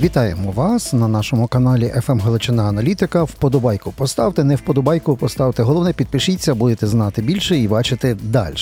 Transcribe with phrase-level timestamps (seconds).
[0.00, 3.22] Вітаємо вас на нашому каналі FM Галичина Аналітика.
[3.22, 5.62] Вподобайку поставте, не вподобайку поставте.
[5.62, 8.56] Головне, підпишіться, будете знати більше і бачити далі.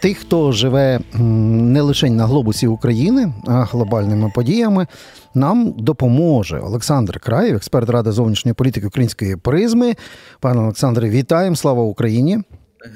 [0.00, 4.86] Тих, хто живе не лише на глобусі України, а глобальними подіями,
[5.34, 9.94] нам допоможе Олександр Краєв, експерт ради зовнішньої політики української призми.
[10.40, 11.56] Пане Олександре, вітаємо!
[11.56, 12.38] Слава Україні!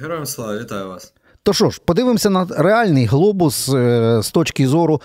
[0.00, 1.12] Героям слава, вітаю вас!
[1.42, 5.00] То що ж, подивимося на реальний глобус е, з точки зору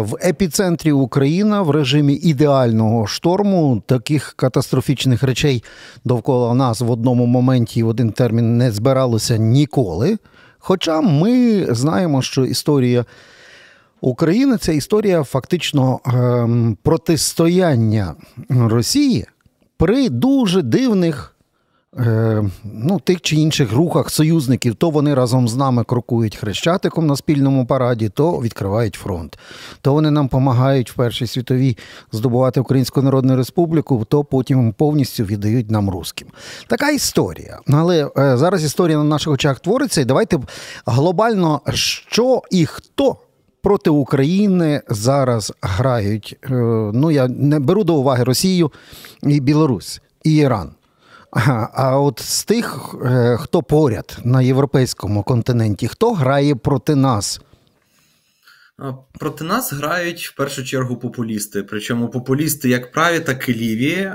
[0.00, 5.64] в епіцентрі Україна в режимі ідеального шторму таких катастрофічних речей
[6.04, 10.18] довкола нас в одному моменті в один термін не збиралося ніколи.
[10.58, 13.04] Хоча ми знаємо, що історія
[14.00, 18.14] України це історія фактично ем, протистояння
[18.48, 19.26] Росії
[19.76, 21.35] при дуже дивних Е,
[22.64, 27.66] ну, тих чи інших рухах союзників, то вони разом з нами крокують хрещатиком на спільному
[27.66, 29.38] параді, то відкривають фронт.
[29.80, 31.76] То вони нам допомагають в Першій світовій
[32.12, 36.28] здобувати Українську Народну Республіку, то потім повністю віддають нам русським.
[36.68, 37.58] Така історія.
[37.68, 40.38] Але е, зараз історія на наших очах твориться, і давайте
[40.86, 43.16] глобально що і хто.
[43.62, 46.36] Проти України зараз грають.
[46.44, 46.50] Е,
[46.94, 48.72] ну я не беру до уваги Росію
[49.22, 50.70] і Білорусь і Іран.
[51.72, 57.40] А от з тих, е, хто поряд на європейському континенті, хто грає проти нас?
[59.18, 61.62] Проти нас грають в першу чергу популісти.
[61.62, 64.12] Причому популісти як праві, так і ліві.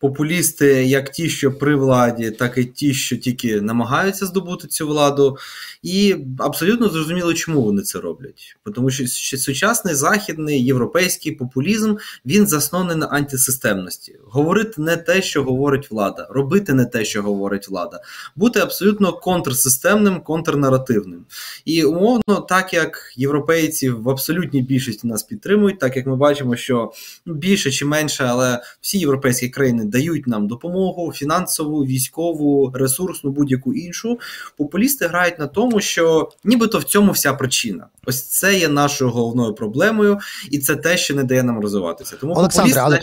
[0.00, 5.38] Популісти як ті, що при владі, так і ті, що тільки намагаються здобути цю владу.
[5.82, 8.56] І абсолютно зрозуміло, чому вони це роблять.
[8.74, 9.06] Тому що
[9.38, 11.96] сучасний західний європейський популізм
[12.26, 14.18] він заснований на антисистемності.
[14.24, 18.00] Говорити не те, що говорить влада, робити не те, що говорить влада,
[18.36, 21.24] бути абсолютно контрсистемним, контрнаративним.
[21.64, 26.92] І умовно, так як європейці в абсолютній більшості нас підтримують, так як ми бачимо, що
[27.26, 34.18] більше чи менше, але всі європейські країни дають нам допомогу фінансову, військову, ресурсну, будь-яку іншу.
[34.56, 37.86] Популісти грають на тому, що нібито в цьому вся причина.
[38.06, 40.18] Ось це є нашою головною проблемою,
[40.50, 42.16] і це те, що не дає нам розвиватися.
[42.20, 43.00] Тому Олександр, але...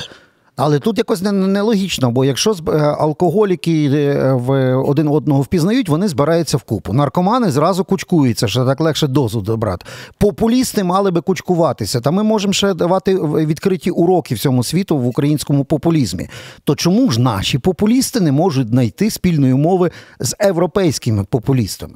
[0.56, 6.58] Але тут якось нелогічно, бо якщо е, алкоголіки е, в один одного впізнають, вони збираються
[6.58, 6.94] в купу.
[6.94, 9.86] Наркомани зразу кучкуються, що так легше дозу добрати.
[10.18, 12.02] Популісти мали би кучкуватися.
[12.02, 16.28] Та ми можемо ще давати відкриті уроки всьому світу в українському популізмі.
[16.64, 21.94] То чому ж наші популісти не можуть знайти спільної мови з європейськими популістами?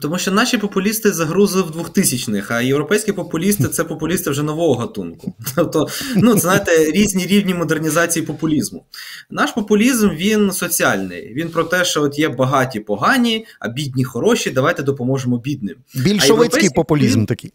[0.00, 5.34] Тому що наші популісти загрузили в 2000-х, а європейські популісти це популісти вже нового гатунку.
[5.56, 8.84] Тобто, ну це знаєте, різні рівні модернізації популізму.
[9.30, 11.34] Наш популізм він соціальний.
[11.34, 14.50] Він про те, що от є багаті погані, а бідні хороші.
[14.50, 15.76] Давайте допоможемо бідним.
[15.94, 17.52] Більшовицький популізм такий.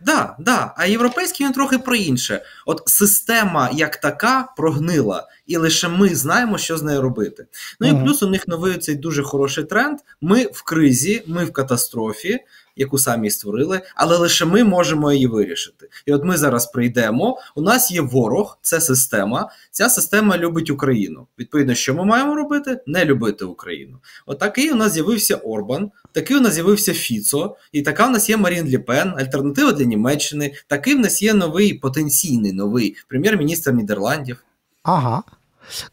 [0.00, 0.74] Да, да.
[0.76, 2.42] А європейський він трохи про інше.
[2.66, 7.46] От система як така прогнила, і лише ми знаємо, що з нею робити.
[7.80, 9.98] Ну і плюс у них новий цей дуже хороший тренд.
[10.20, 12.38] Ми в кризі, ми в катастрофі
[12.78, 15.88] яку самі створили, але лише ми можемо її вирішити.
[16.06, 17.38] І от ми зараз прийдемо.
[17.54, 19.50] У нас є ворог, це система.
[19.70, 21.26] Ця система любить Україну.
[21.38, 22.80] Відповідно, що ми маємо робити?
[22.86, 23.98] Не любити Україну.
[24.26, 28.36] От у нас з'явився Орбан, такий у нас з'явився Фіцо, і така у нас є
[28.36, 30.54] Марін Ліпен, альтернатива для Німеччини.
[30.66, 34.44] Такий в нас є новий потенційний новий прем'єр-міністр Нідерландів.
[34.82, 35.22] Ага.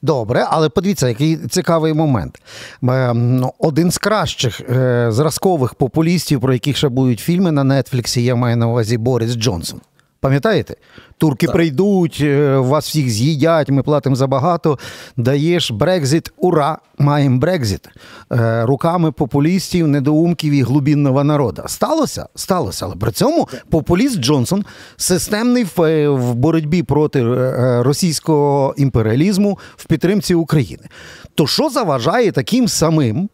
[0.01, 2.41] Добре, але подивіться, який цікавий момент.
[2.83, 8.23] Е, ну, один з кращих е, зразкових популістів, про яких ще будуть фільми на Нетфліксі,
[8.23, 9.81] я маю на увазі Борис Джонсон.
[10.25, 10.75] Пам'ятаєте?
[11.17, 11.55] Турки так.
[11.55, 14.79] прийдуть, е, вас всіх з'їдять, ми платимо забагато.
[15.17, 16.77] Даєш Брекзит, ура!
[16.97, 17.89] Маємо Брекзит
[18.31, 21.63] е, руками популістів, недоумків і глубінного народу.
[21.67, 22.27] Сталося?
[22.35, 22.85] Сталося.
[22.85, 24.65] Але при цьому популіст Джонсон
[24.97, 30.83] системний в, боротьбі проти е, російського імперіалізму в підтримці України.
[31.35, 33.29] То що заважає таким самим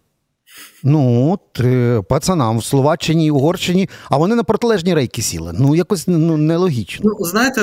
[0.84, 1.62] Ну, от,
[2.08, 5.56] пацанам в Словаччині і Угорщині, а вони на протилежні рейки сіли.
[5.60, 7.12] Ну, якось ну, нелогічно.
[7.20, 7.62] Ну, знаєте,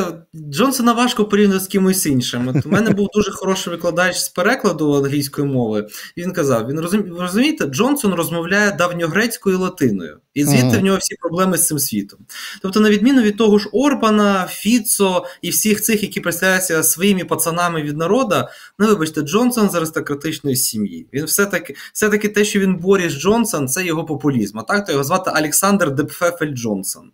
[0.50, 2.48] Джонсона важко порівняти з кимось іншим.
[2.48, 5.86] От У мене був дуже хороший викладач з перекладу англійської мови.
[6.16, 10.18] Він казав: він розумі, розумієте, Джонсон розмовляє давньогрецькою і латиною.
[10.34, 12.18] І звідти в нього всі проблеми з цим світом.
[12.62, 17.82] Тобто, на відміну від того ж Орбана, Фіцо і всіх цих, які представляються своїми пацанами
[17.82, 18.48] від народа,
[18.78, 21.06] ну вибачте, Джонсон з аристократичної сім'ї.
[21.12, 22.76] Він все-таки все-таки те, що він
[23.12, 24.58] Джонсон, це його популізм.
[24.58, 27.10] А так то його звати Олександр Депфефель Джонсон.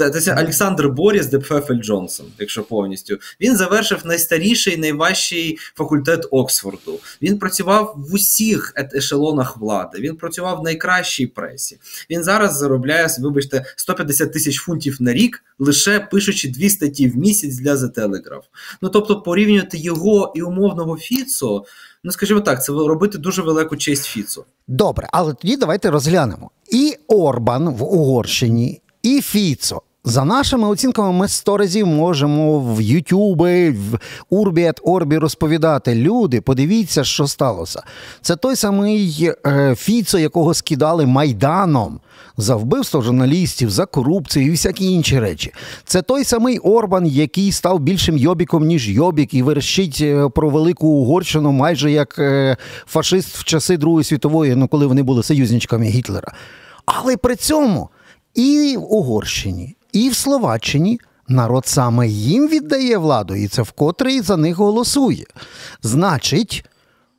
[0.00, 3.18] Це Олександр Боріс де Пфефель Джонсон, якщо повністю.
[3.40, 6.98] Він завершив найстаріший, найважчий факультет Оксфорду.
[7.22, 9.98] Він працював в усіх ешелонах влади.
[10.00, 11.78] Він працював в найкращій пресі.
[12.10, 17.54] Він зараз заробляє, вибачте, 150 тисяч фунтів на рік, лише пишучи дві статті в місяць
[17.54, 18.42] для The Telegraph.
[18.82, 21.64] Ну тобто, порівнювати його і умовного Фіцо.
[22.04, 24.44] Ну, скажімо так, це робити дуже велику честь Фіцу.
[24.68, 26.50] Добре, але тоді давайте розглянемо.
[26.70, 29.82] І Орбан в Угорщині, і Фіцо.
[30.04, 33.98] За нашими оцінками, ми сто разів можемо в Ютубі, в
[34.30, 35.94] Урбіет Орбі розповідати.
[35.94, 37.82] Люди, подивіться, що сталося.
[38.20, 42.00] Це той самий е, Фіцо, якого скидали майданом
[42.36, 45.52] за вбивство журналістів, за корупцію і всякі інші речі.
[45.84, 50.88] Це той самий Орбан, який став більшим йобіком, ніж Йобік, і верещить е, про велику
[50.88, 52.56] Угорщину, майже як е,
[52.86, 56.32] фашист в часи Другої світової, ну коли вони були союзничками Гітлера.
[56.86, 57.88] Але при цьому
[58.34, 61.00] і в Угорщині, і в Словаччині.
[61.28, 65.26] Народ саме їм віддає владу, і це вкотре і за них голосує.
[65.82, 66.64] Значить,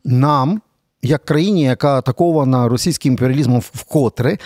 [0.06, 0.62] нам,
[1.02, 4.38] як країні, яка атакована російським імперіалізмом вкотре,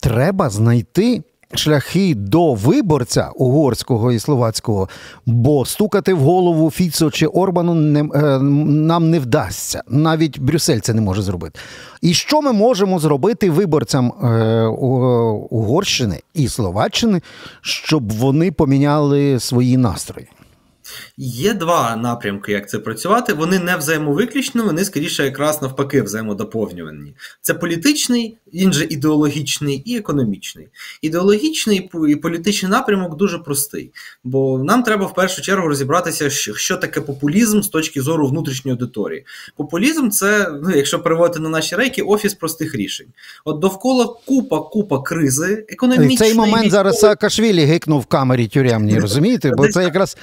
[0.00, 1.22] треба знайти
[1.54, 4.88] шляхи до виборця угорського і словацького,
[5.26, 9.82] бо стукати в голову Фіцо чи Орбану не, е, нам не вдасться.
[9.88, 11.60] Навіть Брюссель це не може зробити.
[12.02, 14.66] І що ми можемо зробити виборцям е,
[15.50, 17.20] Угорщини і Словаччини,
[17.60, 20.28] щоб вони поміняли свої настрої?
[21.16, 23.32] Є два напрямки, як це працювати.
[23.32, 27.14] Вони не взаємовиключні, вони скоріше якраз навпаки взаємодоповнювані.
[27.40, 30.68] Це політичний, він же ідеологічний і економічний.
[31.02, 33.90] Ідеологічний і політичний напрямок дуже простий,
[34.24, 39.24] бо нам треба в першу чергу розібратися, що таке популізм з точки зору внутрішньої аудиторії.
[39.56, 43.06] Популізм це, ну, якщо переводити на наші рейки, офіс простих рішень.
[43.44, 46.16] От довкола купа, купа кризи, економічної...
[46.16, 49.52] В цей момент зараз Саакашвілі гикнув в камері тюремній, розумієте?
[49.56, 50.16] Бо це якраз.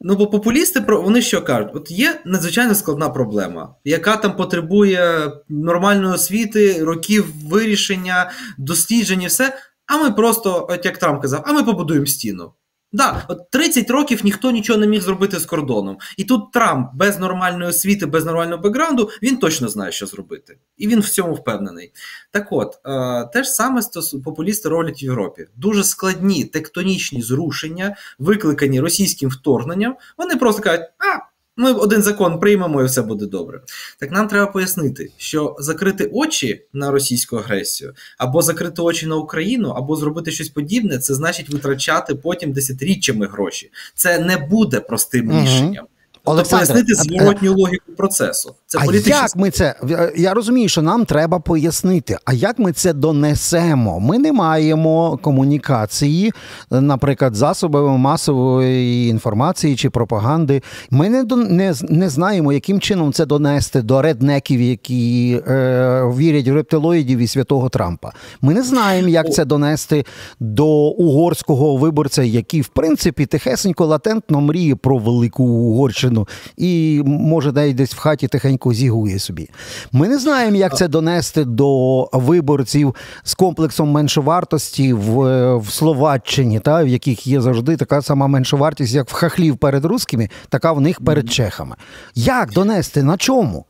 [0.00, 1.70] Ну, бо популісти вони що кажуть?
[1.74, 9.58] От є надзвичайно складна проблема, яка там потребує нормальної освіти, років вирішення, дослідження, все.
[9.86, 12.52] А ми просто, от як Трамп казав, а ми побудуємо стіну.
[12.92, 15.98] Да, от 30 років ніхто нічого не міг зробити з кордоном.
[16.16, 20.58] І тут Трамп без нормальної освіти, без нормального бекграунду, він точно знає, що зробити.
[20.76, 21.92] І він в цьому впевнений.
[22.30, 23.82] Так от, е, те ж саме
[24.24, 25.46] популісти роблять в Європі.
[25.56, 29.96] Дуже складні тектонічні зрушення, викликані російським вторгненням.
[30.18, 31.18] Вони просто кажуть, а
[31.58, 33.60] ми один закон приймемо і все буде добре.
[33.98, 39.68] Так нам треба пояснити, що закрити очі на російську агресію, або закрити очі на Україну,
[39.68, 43.70] або зробити щось подібне, це значить витрачати потім десятиріччями гроші.
[43.94, 45.88] Це не буде простим угу.
[46.36, 46.66] Рішенням.
[46.66, 48.54] Тобто пояснити зворотню логіку процесу.
[48.66, 49.74] Це а як ми це
[50.16, 52.18] я розумію, що нам треба пояснити.
[52.24, 54.00] А як ми це донесемо?
[54.00, 56.32] Ми не маємо комунікації,
[56.70, 60.62] наприклад, засобами масової інформації чи пропаганди.
[60.90, 66.54] Ми не не, не знаємо, яким чином це донести до реднеків, які е, вірять в
[66.54, 68.12] рептилоїдів і святого Трампа.
[68.42, 70.04] Ми не знаємо, як це донести
[70.40, 76.17] до угорського виборця, який в принципі тихесенько латентно мріє про велику Угорщину
[76.56, 79.48] і може десь в хаті тихенько тихенько зігує собі.
[79.92, 86.84] Ми не знаємо, як це донести до виборців з комплексом меншовартості в в Словаччині, та,
[86.84, 91.00] в яких є завжди така сама меншовартість, як в хахлів перед русскими, така в них
[91.00, 91.76] перед чехами.
[92.14, 93.02] Як донести?
[93.02, 93.64] На чому?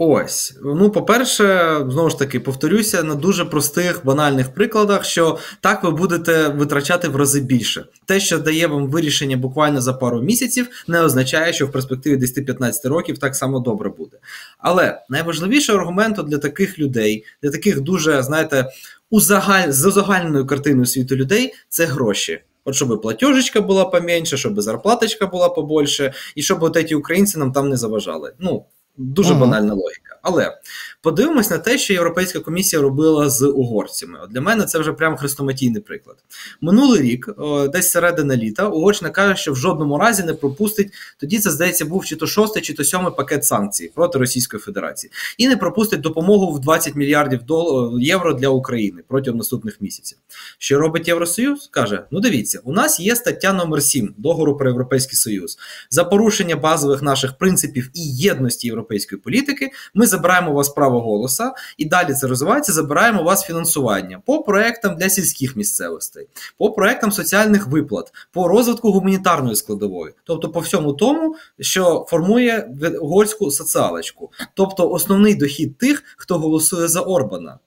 [0.00, 5.90] Ось, ну, по-перше, знову ж таки, повторюся на дуже простих банальних прикладах, що так ви
[5.90, 7.84] будете витрачати в рази більше.
[8.06, 12.88] Те, що дає вам вирішення буквально за пару місяців, не означає, що в перспективі 10-15
[12.88, 14.16] років так само добре буде.
[14.58, 18.66] Але найважливіший аргумент для таких людей, для таких дуже, знаєте,
[19.10, 19.70] узагаль...
[19.70, 22.40] з узагальненою картиною світу людей це гроші.
[22.64, 27.52] От щоб платежечка була поменше, щоб зарплаточка була побольше, і щоб от ці українці нам
[27.52, 28.32] там не заважали.
[28.38, 28.64] Ну,
[28.98, 29.40] Дуже ага.
[29.40, 30.18] банальна логіка.
[30.22, 30.58] Але
[31.02, 34.18] подивимось на те, що Європейська комісія робила з угорцями.
[34.22, 36.16] От Для мене це вже прям хрестоматійний приклад.
[36.60, 37.28] Минулий рік,
[37.72, 40.92] десь середина літа, Угорщина каже, що в жодному разі не пропустить.
[41.20, 45.12] Тоді це здається був чи то шостий, чи то сьомий пакет санкцій проти Російської Федерації,
[45.38, 47.98] і не пропустить допомогу в 20 мільярдів дол...
[48.00, 50.18] євро для України протягом наступних місяців.
[50.58, 51.68] Що робить Євросоюз?
[51.70, 55.58] Каже: ну дивіться, у нас є стаття номер 7 договору про Європейський Союз
[55.90, 59.70] за порушення базових наших принципів і єдності європейської політики.
[59.94, 62.72] Ми забираємо у вас право голоса, і далі це розвивається.
[62.72, 66.28] Забираємо у вас фінансування по проектам для сільських місцевостей,
[66.58, 73.50] по проектам соціальних виплат, по розвитку гуманітарної складової, тобто по всьому тому, що формує угорську
[73.50, 77.58] соціалочку, тобто основний дохід тих, хто голосує за Орбана.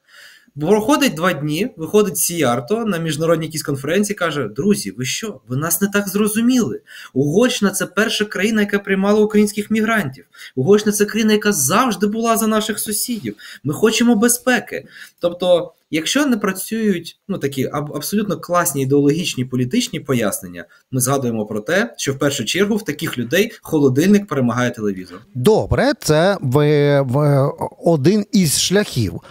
[0.60, 5.41] Проходить два дні, виходить Сіярто на міжнародній якійсь конференції, каже: Друзі, ви що?
[5.48, 6.81] Ви нас не так зрозуміли.
[7.13, 10.25] Угорщина це перша країна, яка приймала українських мігрантів.
[10.55, 13.36] Угорщина це країна, яка завжди була за наших сусідів.
[13.63, 14.88] Ми хочемо безпеки.
[15.20, 21.93] Тобто, якщо не працюють ну такі абсолютно класні ідеологічні політичні пояснення, ми згадуємо про те,
[21.98, 25.20] що в першу чергу в таких людей холодильник перемагає телевізор.
[25.36, 29.22] Добре, це в, в один із шляхів.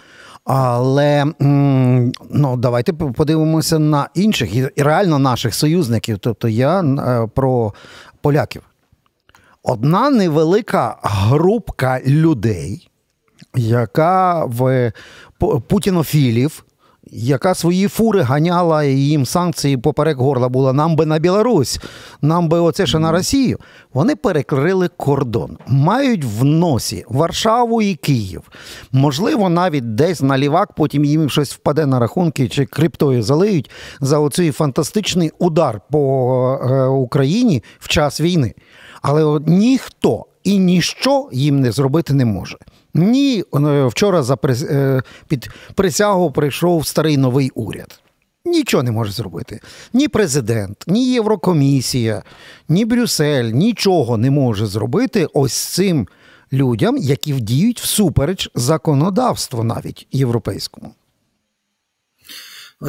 [0.43, 1.25] Але
[2.29, 6.17] ну, давайте подивимося на інших і реально наших союзників.
[6.19, 7.73] Тобто я е, про
[8.21, 8.61] поляків.
[9.63, 12.89] Одна невелика групка людей,
[13.55, 14.91] яка в
[15.67, 16.63] путінофілів
[17.11, 21.79] яка свої фури ганяла і їм санкції поперек горла була, нам би на Білорусь,
[22.21, 23.59] нам би оце ще на Росію.
[23.93, 28.41] Вони перекрили кордон, мають в носі Варшаву і Київ.
[28.91, 33.69] Можливо, навіть десь на лівак, потім їм щось впаде на рахунки чи криптою залиють
[34.01, 38.53] за оцей фантастичний удар по е, Україні в час війни.
[39.01, 42.57] Але ніхто і ніщо їм не зробити не може.
[42.93, 47.99] Ні, е, вчора за е, під присягу прийшов старий новий уряд.
[48.45, 49.59] Нічого не може зробити.
[49.93, 52.23] Ні президент, ні Єврокомісія,
[52.69, 56.07] ні Брюссель нічого не може зробити ось цим
[56.53, 60.93] людям, які діють всупереч законодавству навіть європейському.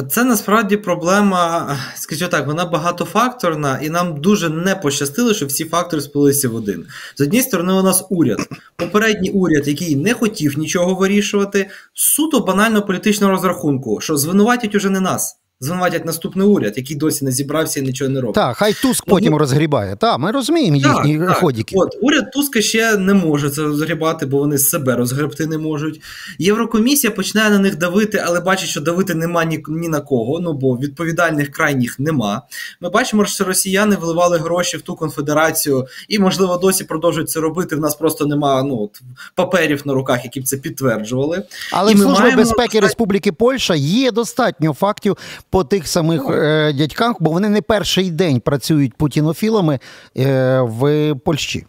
[0.09, 6.01] Це насправді проблема, скажімо так, вона багатофакторна, і нам дуже не пощастило, що всі фактори
[6.01, 6.85] сплилися в один.
[7.15, 12.81] З однієї сторони, у нас уряд, попередній уряд, який не хотів нічого вирішувати, суто банально
[12.81, 17.83] політичного розрахунку, що звинуватять уже не нас звинуватять наступний уряд, який досі не зібрався і
[17.83, 18.35] нічого не робить.
[18.35, 19.95] Так, хай Туск потім ну, розгрібає.
[19.95, 21.75] Так, ми розуміємо їхні так, ходіки.
[21.77, 26.01] От уряд Туска ще не може це розгрібати, бо вони себе розгребти не можуть.
[26.39, 30.39] Єврокомісія починає на них давити, але бачить, що давити нема ні, ні на кого.
[30.39, 32.41] Ну бо відповідальних крайніх нема.
[32.81, 37.75] Ми бачимо, що росіяни вливали гроші в ту конфедерацію, і можливо досі продовжують це робити.
[37.75, 39.01] В нас просто нема ну от,
[39.35, 41.43] паперів на руках, які б це підтверджували.
[41.71, 42.37] Але і в Службі маємо...
[42.37, 45.17] безпеки Республіки Польща є достатньо фактів
[45.53, 49.79] по тих самих е, дядьках, бо вони не перший день працюють путінофілами
[50.17, 51.65] е, в Польщі.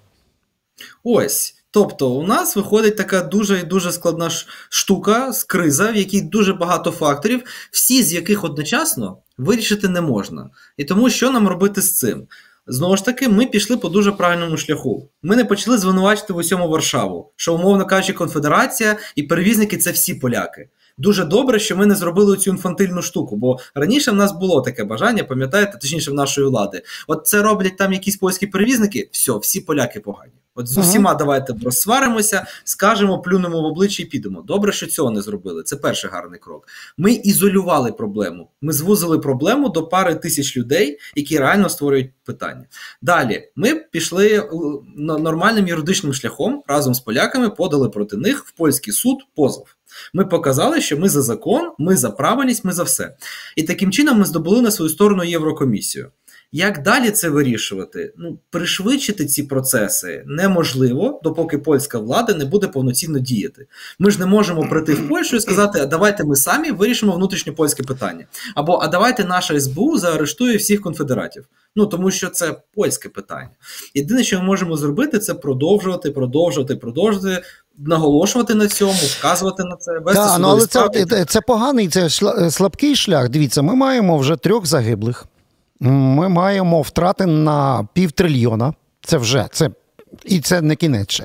[1.02, 1.54] Ось.
[1.70, 4.30] Тобто, у нас виходить така дуже і дуже складна
[4.68, 10.50] штука з криза, в якій дуже багато факторів, всі з яких одночасно вирішити не можна.
[10.76, 12.26] І тому що нам робити з цим?
[12.66, 15.08] Знову ж таки, ми пішли по дуже правильному шляху.
[15.22, 20.14] Ми не почали звинувачити в усьому Варшаву, що, умовно кажучи, конфедерація і перевізники це всі
[20.14, 23.36] поляки дуже добре, що ми не зробили цю інфантильну штуку.
[23.36, 26.82] Бо раніше в нас було таке бажання, пам'ятаєте, точніше в нашої влади.
[27.06, 29.08] От це роблять там якісь польські перевізники.
[29.12, 30.32] все, всі поляки погані.
[30.56, 31.18] От з усіма ага.
[31.18, 34.42] давайте розсваримося, скажемо, плюнемо в обличчя і підемо.
[34.42, 35.62] Добре, що цього не зробили.
[35.62, 36.68] Це перший гарний крок.
[36.96, 38.50] Ми ізолювали проблему.
[38.60, 42.64] Ми звузили проблему до пари тисяч людей, які реально створюють питання.
[43.02, 44.50] Далі ми пішли е,
[44.96, 49.66] нормальним юридичним шляхом разом з поляками, подали проти них в польський суд позов.
[50.12, 53.16] Ми показали, що ми за закон, ми за правильність, ми за все.
[53.56, 56.10] І таким чином ми здобули на свою сторону Єврокомісію.
[56.56, 58.12] Як далі це вирішувати?
[58.16, 63.66] Ну, пришвидшити ці процеси неможливо, допоки польська влада не буде повноцінно діяти.
[63.98, 67.52] Ми ж не можемо прийти в Польщу і сказати, а давайте ми самі вирішимо внутрішнє
[67.52, 68.26] польське питання.
[68.54, 71.44] Або а давайте наша СБУ заарештує всіх конфедератів.
[71.76, 73.50] Ну тому що це польське питання.
[73.94, 77.42] Єдине, що ми можемо зробити, це продовжувати, продовжувати, продовжувати.
[77.78, 82.10] Наголошувати на цьому, вказувати на це, вести да, ну, але це, це поганий, це
[82.50, 83.28] слабкий шлях.
[83.28, 85.26] Дивіться, ми маємо вже трьох загиблих.
[85.80, 88.74] Ми маємо втрати на півтрильйона.
[89.02, 89.70] Це вже це
[90.24, 91.10] і це не кінець.
[91.10, 91.24] ще.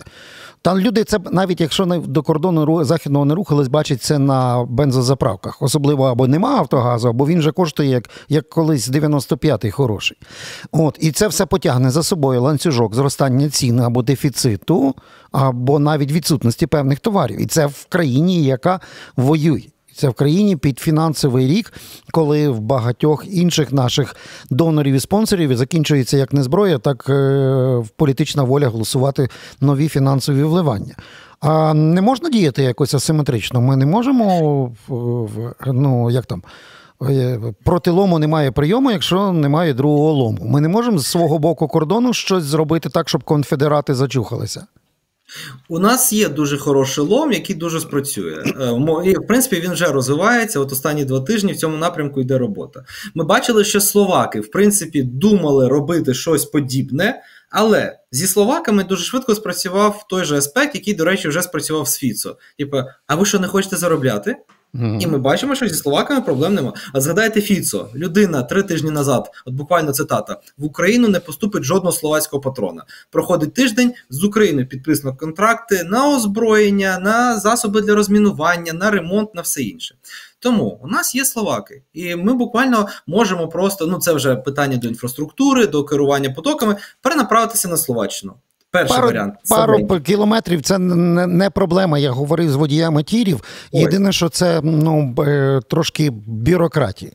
[0.62, 5.62] Там люди, це навіть якщо не до кордону західного не рухались, бачать це на бензозаправках.
[5.62, 10.18] Особливо або нема Автогазу, або він же коштує як як колись 95-й хороший.
[10.72, 14.96] От, І це все потягне за собою ланцюжок зростання цін або дефіциту,
[15.32, 17.42] або навіть відсутності певних товарів.
[17.42, 18.80] І це в країні, яка
[19.18, 19.64] воює.
[20.00, 21.74] Це в країні під фінансовий рік,
[22.12, 24.16] коли в багатьох інших наших
[24.50, 29.30] донорів і спонсорів закінчується як не зброя, так е, політична воля голосувати
[29.62, 30.96] нові фінансові вливання.
[31.40, 33.62] А не можна діяти якось асиметрично.
[33.62, 34.72] Ми не можемо
[35.66, 36.44] ну як там.
[37.10, 40.38] Е, проти лому немає прийому, якщо немає другого лому.
[40.46, 44.66] Ми не можемо з свого боку кордону щось зробити так, щоб конфедерати зачухалися.
[45.68, 48.44] У нас є дуже хороший лом, який дуже спрацює.
[48.62, 50.60] Е, і, В принципі, він вже розвивається.
[50.60, 52.84] От останні два тижні в цьому напрямку йде робота.
[53.16, 59.36] Ми бачили, що словаки, в принципі, думали робити щось подібне, але зі словаками дуже швидко
[59.36, 62.38] спрацював той же аспект, який, до речі, вже спрацював з Фіцо.
[62.58, 64.36] Типа, а ви що не хочете заробляти?
[64.76, 65.02] Mm-hmm.
[65.02, 66.74] І ми бачимо, що зі словаками проблем нема.
[66.94, 71.92] А згадайте Фіцо, людина три тижні назад, от буквально цитата: в Україну не поступить жодного
[71.92, 72.84] словацького патрона.
[73.10, 79.42] Проходить тиждень з Україною підписано контракти на озброєння, на засоби для розмінування, на ремонт, на
[79.42, 79.96] все інше.
[80.40, 84.88] Тому у нас є словаки, і ми буквально можемо просто ну це вже питання до
[84.88, 88.34] інфраструктури, до керування потоками, перенаправитися на Словаччину.
[88.72, 92.00] Перший пару, варіант пару кілометрів це не, не проблема.
[92.00, 93.44] Я говорив з водіями тірів.
[93.72, 95.16] Єдине, що це ну
[95.70, 97.14] трошки бюрократії.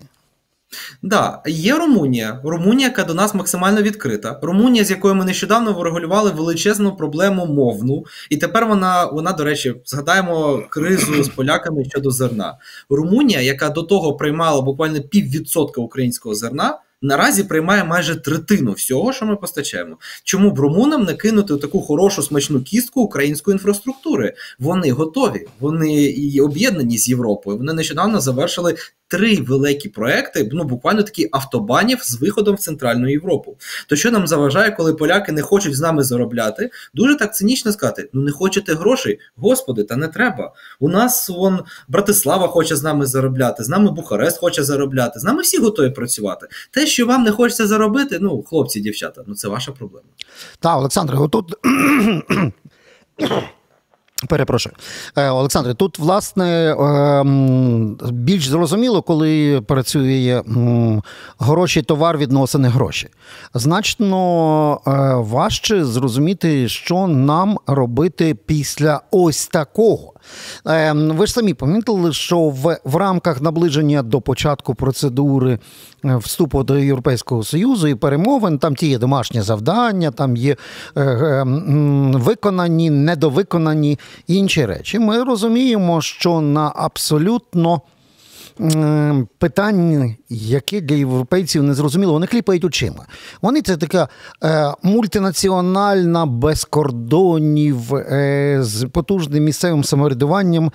[1.02, 2.40] Да, є Румунія.
[2.44, 4.38] Румунія, яка до нас максимально відкрита.
[4.42, 9.74] Румунія, з якою ми нещодавно врегулювали величезну проблему мовну, і тепер вона, вона, до речі,
[9.86, 12.54] згадаємо кризу з поляками щодо зерна.
[12.90, 19.26] Румунія, яка до того приймала буквально піввідсотка українського зерна наразі приймає майже третину всього, що
[19.26, 19.96] ми постачаємо.
[20.24, 24.34] Чому б румунам не кинути таку хорошу смачну кістку української інфраструктури?
[24.58, 27.58] Вони готові, вони і об'єднані з Європою.
[27.58, 28.74] Вони нещодавно завершили
[29.14, 33.56] три великі проекти, ну буквально такі автобанів з виходом в Центральну Європу.
[33.88, 36.70] То що нам заважає, коли поляки не хочуть з нами заробляти?
[36.94, 40.52] Дуже так цинічно сказати: ну не хочете грошей, господи, та не треба.
[40.80, 45.42] У нас вон Братислава хоче з нами заробляти, з нами Бухарест хоче заробляти, з нами
[45.42, 46.46] всі готові працювати.
[46.70, 50.06] Те, що вам не хочеться заробити, ну хлопці, дівчата, ну це ваша проблема.
[50.60, 51.54] Так, Олександре, отут.
[54.28, 54.74] Перепрошую,
[55.16, 60.42] е, Олександре, тут власне ем, більш зрозуміло, коли працює
[61.38, 63.08] гроші, товар, відносини гроші.
[63.54, 70.13] Значно е, важче зрозуміти, що нам робити після ось такого.
[70.64, 75.58] Ем, ви ж самі помітили, що в, в рамках наближення до початку процедури
[76.04, 80.56] е, вступу до Європейського Союзу і перемовин там ті є домашні завдання, там є
[80.96, 81.44] е, е,
[82.14, 84.98] виконані, недовиконані інші речі.
[84.98, 87.80] Ми розуміємо, що на абсолютно
[89.38, 93.06] питань, які для європейців не зрозуміло, вони кліпають очима.
[93.42, 94.08] Вони це така
[94.44, 100.72] е, мультинаціональна без кордонів е, з потужним місцевим самоврядуванням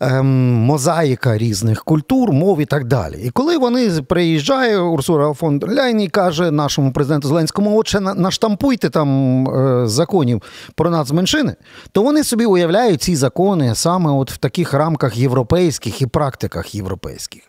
[0.00, 3.20] ем, мозаїка різних культур, мов і так далі.
[3.24, 8.90] І коли вони приїжджає, Урсура фон дер Ляйн і каже нашому президенту Зеленському, отже, наштампуйте
[8.90, 10.42] там е, законів
[10.74, 11.54] про нацменшини,
[11.92, 17.42] то вони собі уявляють ці закони саме от в таких рамках європейських і практиках європейських.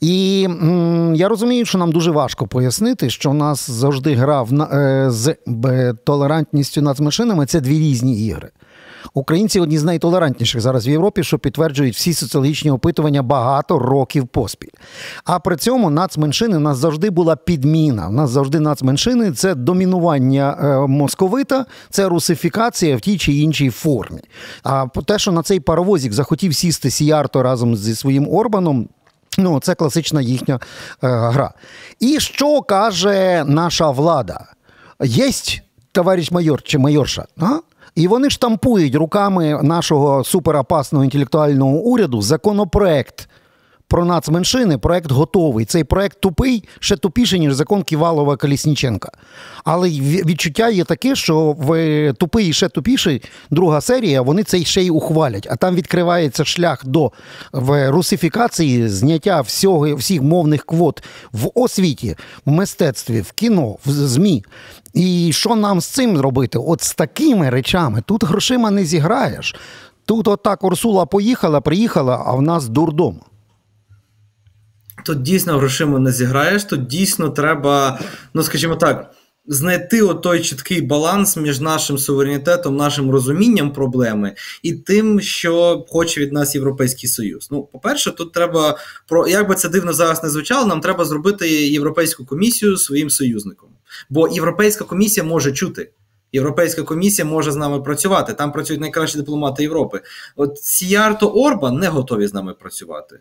[0.00, 4.62] І м, я розумію, що нам дуже важко пояснити, що у нас завжди гра в,
[4.62, 5.34] е, з
[6.04, 8.50] толерантністю нацменшинами це дві різні ігри.
[9.14, 14.68] Українці одні з найтолерантніших зараз в Європі, що підтверджують всі соціологічні опитування багато років поспіль.
[15.24, 18.08] А при цьому нацменшини у нас завжди була підміна.
[18.08, 24.20] У нас завжди нацменшини це домінування е, московита, це русифікація в тій чи іншій формі.
[24.62, 28.88] А те, що на цей паровозик захотів сісти Сіярто разом зі своїм Орбаном.
[29.38, 30.58] Ну, це класична їхня е,
[31.02, 31.52] гра.
[32.00, 34.46] І що каже наша влада?
[35.02, 37.24] Єсть товариш майор чи майорша?
[37.40, 37.58] А?
[37.94, 43.28] І вони штампують руками нашого суперопасного інтелектуального уряду законопроект
[43.90, 44.78] про нацменшини.
[44.78, 45.64] Проект готовий.
[45.64, 49.12] Цей проект тупий, ще тупіший, ніж закон Ківалова Колісніченка.
[49.64, 54.82] Але відчуття є таке, що в тупий і ще тупіший друга серія, вони цей ще
[54.82, 55.48] й ухвалять.
[55.50, 57.12] А там відкривається шлях до
[57.88, 64.44] русифікації, зняття всього, всіх мовних квот в освіті, в мистецтві, в кіно, в ЗМІ.
[64.94, 66.58] І що нам з цим робити?
[66.58, 69.54] От з такими речами тут грошима не зіграєш.
[70.04, 73.20] Тут отак Урсула поїхала, приїхала, а в нас дурдом.
[75.04, 77.98] Тут дійсно грошима не зіграєш, тут дійсно треба,
[78.34, 79.10] ну скажімо так,
[79.46, 86.32] знайти той чіткий баланс між нашим суверенітетом, нашим розумінням проблеми і тим, що хоче від
[86.32, 87.48] нас Європейський Союз.
[87.50, 91.48] Ну, по-перше, тут треба про як би це дивно зараз не звучало, нам треба зробити
[91.68, 93.68] Європейську комісію своїм союзником.
[94.10, 95.90] Бо Європейська комісія може чути.
[96.32, 98.34] Європейська комісія може з нами працювати.
[98.34, 100.00] Там працюють найкращі дипломати Європи.
[100.36, 103.20] От Сіярто Орбан не готові з нами працювати.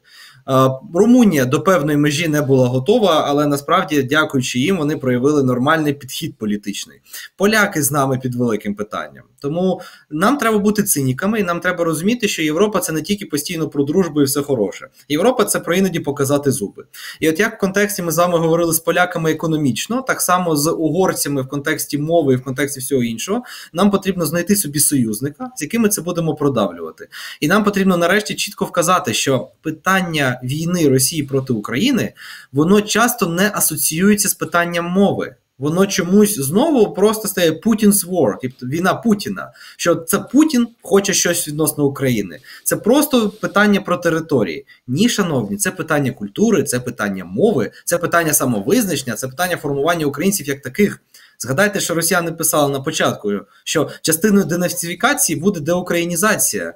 [0.93, 6.37] Румунія до певної межі не була готова, але насправді, дякуючи їм, вони проявили нормальний підхід
[6.37, 7.01] політичний.
[7.37, 9.23] Поляки з нами під великим питанням.
[9.41, 13.69] Тому нам треба бути циніками, і нам треба розуміти, що Європа це не тільки постійно
[13.69, 14.87] про дружбу і все хороше.
[15.09, 16.85] Європа це про іноді показати зуби.
[17.19, 20.71] І от як в контексті ми з вами говорили з поляками економічно, так само з
[20.71, 25.61] угорцями в контексті мови і в контексті всього іншого, нам потрібно знайти собі союзника, з
[25.61, 27.07] якими це будемо продавлювати.
[27.39, 32.13] І нам потрібно нарешті чітко вказати, що питання війни Росії проти України
[32.51, 35.35] воно часто не асоціюється з питанням мови.
[35.59, 39.51] Воно чомусь знову просто стає Путін's war, тобто війна Путіна.
[39.77, 42.39] Що це Путін хоче щось відносно України.
[42.63, 44.65] Це просто питання про території.
[44.87, 50.47] Ні, шановні, це питання культури, це питання мови, це питання самовизначення, це питання формування українців
[50.47, 51.01] як таких.
[51.41, 53.31] Згадайте, що росіяни писали на початку,
[53.63, 56.73] що частиною денацифікації буде деукраїнізація,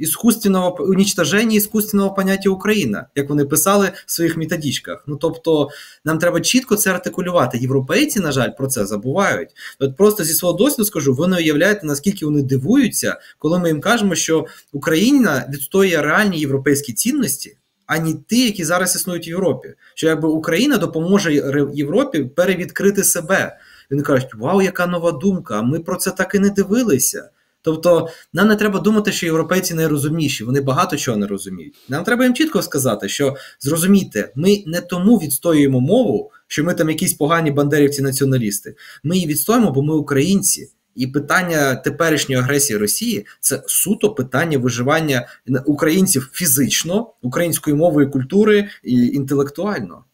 [0.00, 5.04] іскусственного унічтоження іскусственного поняття Україна, як вони писали в своїх методичках.
[5.06, 5.68] Ну тобто,
[6.04, 7.58] нам треба чітко це артикулювати.
[7.58, 9.48] Європейці, на жаль, про це забувають.
[9.78, 13.80] От просто зі свого досвіду скажу, ви не уявляєте, наскільки вони дивуються, коли ми їм
[13.80, 17.56] кажемо, що Україна відстоює реальні європейські цінності.
[17.86, 21.34] Ані ті, які зараз існують в Європі, що якби Україна допоможе
[21.74, 23.58] Європі перевідкрити себе.
[23.90, 25.58] Вони кажуть, вау, яка нова думка!
[25.58, 27.30] А ми про це так і не дивилися.
[27.62, 31.74] Тобто, нам не треба думати, що європейці найрозумніші, вони багато чого не розуміють.
[31.88, 36.88] Нам треба їм чітко сказати, що зрозумійте, ми не тому відстоюємо мову, що ми там
[36.88, 38.74] якісь погані бандерівці-націоналісти.
[39.04, 40.70] Ми її відстоїмо, бо ми українці.
[40.94, 45.28] І питання теперішньої агресії Росії це суто питання виживання
[45.66, 50.04] українців фізично, української мови і культури і інтелектуально.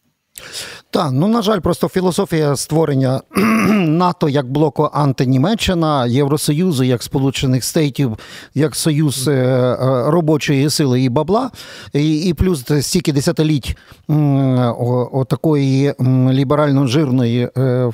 [0.97, 3.21] Так, ну на жаль, просто філософія створення
[3.75, 8.17] НАТО як блоку антинімеччина, Євросоюзу як Сполучених Штатів,
[8.55, 9.77] як союз е, е,
[10.11, 11.51] робочої сили і бабла,
[11.93, 13.77] і і плюс стільки десятиліть
[15.27, 15.91] такої
[16.29, 17.49] ліберально-жирної.
[17.57, 17.91] Е,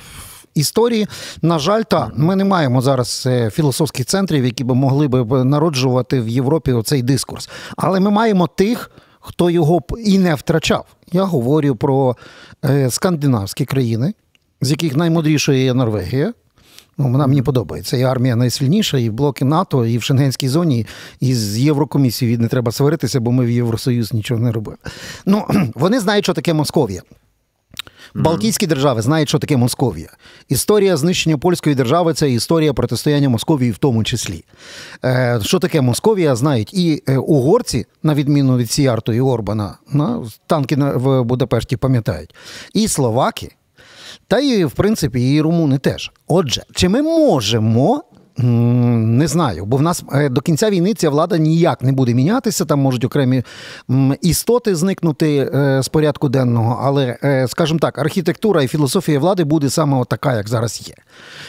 [0.56, 1.08] історії,
[1.42, 6.30] на жаль, та ми не маємо зараз філософських центрів, які б могли б народжувати в
[6.30, 7.50] Європі оцей дискурс.
[7.78, 8.92] Але ми маємо тих,
[9.24, 10.86] хто його і не втрачав.
[11.12, 12.16] Я говорю про
[12.66, 14.14] е, скандинавські країни,
[14.62, 16.34] з яких наймудрішою є Норвегія.
[16.98, 17.98] Ну, Вона мені подобається.
[17.98, 20.86] І армія найсильніша, і в блоки НАТО, і в Шенгенській зоні,
[21.20, 24.78] і з Єврокомісією не треба сваритися, бо ми в Євросоюз нічого не робили.
[25.26, 27.02] Ну, Вони знають, що таке Московія.
[28.16, 30.10] Балтійські держави знають, що таке Московія.
[30.50, 34.44] Історія знищення польської держави це історія протистояння Московії в тому числі.
[35.06, 39.78] Е, що таке Московія, знають і е, угорці, на відміну від Сіярту і Орбана,
[40.48, 42.36] танки в Будапешті пам'ятають,
[42.74, 43.56] і словаки,
[44.28, 46.12] та і, в принципі, і румуни теж.
[46.28, 48.04] Отже, чи ми можемо
[48.38, 52.66] не знаю, бо в нас е, до кінця війни ця влада ніяк не буде мінятися.
[52.66, 53.44] Там можуть окремі
[54.22, 59.70] істоти зникнути е, з порядку денного, але, е, скажімо так, архітектура і філософія влади буде
[59.70, 60.94] саме така, як зараз є.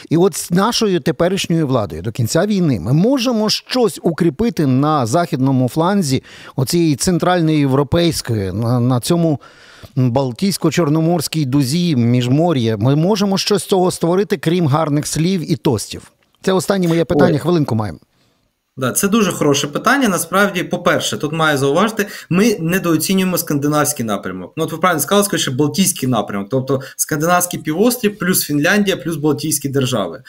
[0.09, 5.69] І от з нашою теперішньою владою до кінця війни ми можемо щось укріпити на західному
[5.69, 6.23] фланзі
[6.55, 9.39] оцієї центральної європейської, на, цьому.
[9.95, 16.11] Балтійсько-чорноморській дузі міжмор'я, ми можемо щось з цього створити, крім гарних слів і тостів.
[16.45, 17.33] Це останнє моє питання.
[17.33, 17.39] Ой.
[17.39, 17.99] Хвилинку маємо.
[18.77, 20.07] Да, це дуже хороше питання.
[20.07, 24.53] Насправді, по-перше, тут маю зауважити, ми недооцінюємо скандинавський напрямок.
[24.57, 29.69] Ну, от ви правильно сказали, що Балтійський напрямок, тобто Скандинавський півострів, плюс Фінляндія, плюс Балтійські
[29.69, 30.23] держави.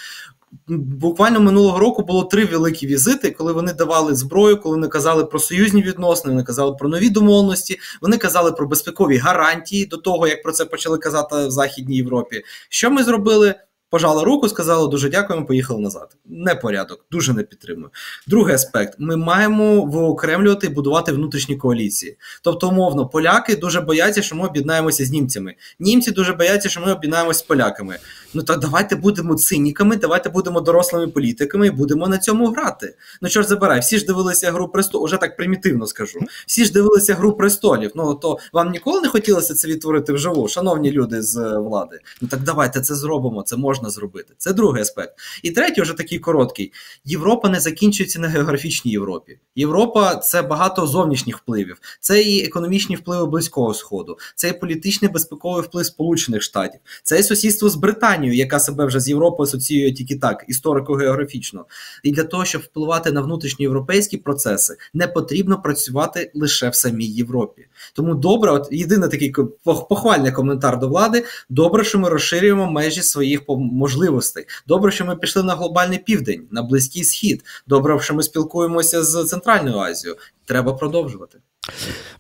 [0.69, 5.39] Буквально минулого року було три великі візити, коли вони давали зброю, коли вони казали про
[5.39, 10.43] союзні відносини, вони казали про нові домовленості, вони казали про безпекові гарантії до того, як
[10.43, 12.43] про це почали казати в Західній Європі.
[12.69, 13.55] Що ми зробили?
[13.91, 16.17] Пожала руку, сказала дуже дякуємо, поїхали назад.
[16.25, 17.91] Не порядок, дуже не підтримую.
[18.27, 22.17] Другий аспект: ми маємо виокремлювати і будувати внутрішні коаліції.
[22.43, 25.55] Тобто, умовно, поляки дуже бояться, що ми об'єднаємося з німцями.
[25.79, 27.99] Німці дуже бояться, що ми об'єднаємося з поляками.
[28.35, 32.97] Ну так давайте будемо циніками, давайте будемо дорослими політиками і будемо на цьому грати.
[33.23, 36.21] Ну чорт забирай, всі ж дивилися гру престолів, уже так примітивно скажу.
[36.47, 37.91] Всі ж дивилися гру престолів.
[37.95, 42.01] Ну то вам ніколи не хотілося це відтворити вживу, шановні люди з е, влади.
[42.21, 43.43] Ну так давайте це зробимо.
[43.43, 44.35] Це можна зробити.
[44.39, 45.15] Це другий аспект.
[45.43, 46.73] І третій, вже такий короткий:
[47.05, 49.39] Європа не закінчується на географічній Європі.
[49.57, 55.63] Європа це багато зовнішніх впливів, це і економічні впливи близького сходу, це і політичний безпековий
[55.63, 60.17] вплив Сполучених Штатів, це і сусідство з Британією, яка себе вже з Європою асоціює тільки
[60.17, 61.65] так, історико-географічно.
[62.03, 67.67] І для того, щоб впливати на внутрішньоєвропейські процеси, не потрібно працювати лише в самій Європі.
[67.95, 73.41] Тому добре, от єдиний такий похвальний коментар до влади: добре, що ми розширюємо межі своїх
[73.49, 74.45] можливостей.
[74.67, 77.45] Добре, що ми пішли на глобальний південь, на близький схід.
[77.67, 80.19] Добре, що ми спілкуємося з Центральною Азією.
[80.45, 81.39] Треба продовжувати.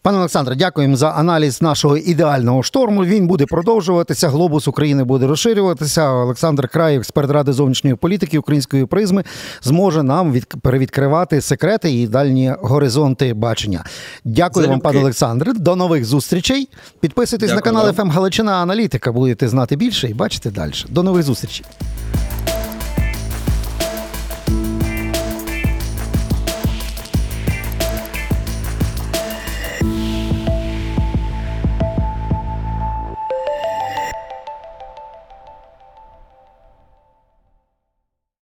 [0.02, 3.04] Пане Олександре, дякуємо за аналіз нашого ідеального шторму.
[3.04, 4.28] Він буде продовжуватися.
[4.28, 6.10] Глобус України буде розширюватися.
[6.10, 9.24] Олександр Краєв, експерт ради зовнішньої політики української призми,
[9.62, 13.84] зможе нам від перевідкривати секрети і дальні горизонти бачення.
[14.24, 14.70] Дякую Залюбки.
[14.70, 15.52] вам, пане Олександре.
[15.52, 16.68] До нових зустрічей.
[17.00, 19.12] Підписуйтесь Дякую на канал ФМ Галичина Аналітика.
[19.12, 20.72] Будете знати більше і бачити далі.
[20.88, 21.66] До нових зустрічей.